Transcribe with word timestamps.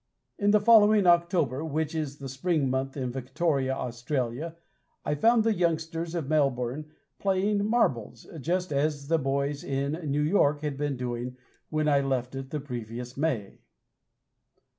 In 0.39 0.49
the 0.49 0.59
following 0.59 1.05
October, 1.05 1.63
which 1.63 1.93
is 1.93 2.17
the 2.17 2.27
spring 2.27 2.71
month 2.71 2.97
in 2.97 3.11
Victoria, 3.11 3.73
Australia, 3.75 4.55
I 5.05 5.13
found 5.13 5.43
the 5.43 5.53
youngsters 5.53 6.15
of 6.15 6.27
Melbourne 6.27 6.89
playing 7.19 7.63
marbles, 7.67 8.25
just 8.39 8.73
as 8.73 9.09
the 9.09 9.19
boys 9.19 9.63
in 9.63 9.91
New 10.09 10.23
York 10.23 10.61
had 10.61 10.75
been 10.75 10.97
doing 10.97 11.37
when 11.69 11.87
I 11.87 11.99
left 12.01 12.33
it 12.33 12.49
the 12.49 12.59
previous 12.59 13.15
May. 13.15 13.59